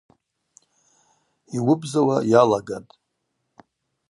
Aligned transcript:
Йуыбзауа 1.55 2.17
йалагатӏ. 2.31 2.89